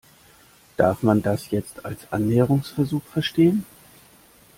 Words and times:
Darf 0.77 1.03
man 1.03 1.21
das 1.21 1.51
jetzt 1.51 1.85
als 1.85 2.11
Annäherungsversuch 2.11 3.03
verstehen? 3.03 3.67